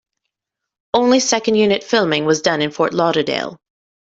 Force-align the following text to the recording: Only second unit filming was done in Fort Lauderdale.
Only 0.95 1.19
second 1.19 1.53
unit 1.57 1.83
filming 1.83 2.25
was 2.25 2.41
done 2.41 2.63
in 2.63 2.71
Fort 2.71 2.91
Lauderdale. 2.95 3.59